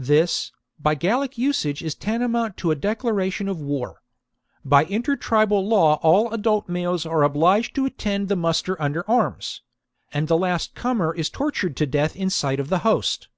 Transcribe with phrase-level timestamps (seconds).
[0.00, 4.00] This, by Gallic usag^ is tantamount to a declara tion of war.
[4.64, 9.60] By intertribal law all adult males are obliged to attend the muster under arms;
[10.10, 13.28] and the last comer is tortured to death in sight of the host.